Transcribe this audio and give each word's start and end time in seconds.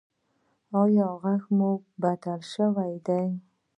ایا 0.81 1.07
غږ 1.21 1.43
مو 1.57 1.69
بدل 2.01 2.39
شوی 2.53 2.93
دی؟ 3.05 3.23